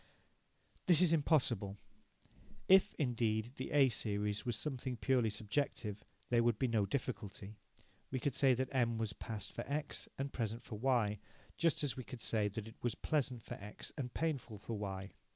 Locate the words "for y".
10.63-11.19, 14.57-15.11